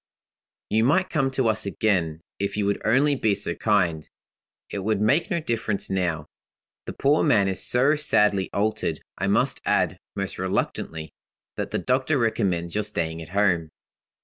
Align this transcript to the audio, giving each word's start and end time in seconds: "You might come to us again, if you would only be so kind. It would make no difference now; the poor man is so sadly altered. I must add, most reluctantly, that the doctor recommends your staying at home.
"You 0.71 0.83
might 0.83 1.11
come 1.11 1.29
to 1.29 1.47
us 1.47 1.67
again, 1.67 2.21
if 2.39 2.57
you 2.57 2.65
would 2.65 2.81
only 2.83 3.13
be 3.15 3.35
so 3.35 3.53
kind. 3.53 4.09
It 4.71 4.79
would 4.79 4.99
make 4.99 5.29
no 5.29 5.39
difference 5.39 5.91
now; 5.91 6.25
the 6.87 6.93
poor 6.93 7.21
man 7.21 7.47
is 7.47 7.63
so 7.63 7.95
sadly 7.95 8.49
altered. 8.51 8.99
I 9.19 9.27
must 9.27 9.61
add, 9.63 9.99
most 10.15 10.39
reluctantly, 10.39 11.13
that 11.55 11.69
the 11.69 11.77
doctor 11.77 12.17
recommends 12.17 12.73
your 12.73 12.83
staying 12.83 13.21
at 13.21 13.29
home. 13.29 13.69